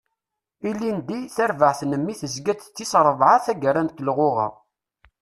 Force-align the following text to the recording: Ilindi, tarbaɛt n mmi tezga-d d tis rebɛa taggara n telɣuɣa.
Ilindi, 0.69 1.17
tarbaɛt 1.35 1.79
n 1.85 1.91
mmi 1.99 2.13
tezga-d 2.19 2.59
d 2.65 2.71
tis 2.75 2.93
rebɛa 3.05 3.37
taggara 3.45 3.81
n 3.83 3.89
telɣuɣa. 3.95 4.47